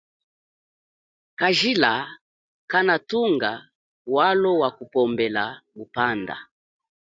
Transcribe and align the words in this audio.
Kajila 1.39 1.93
kanathunga 2.71 3.51
walo 4.15 4.51
waku 4.61 4.83
pombela 4.93 5.45
muphanda. 5.75 6.35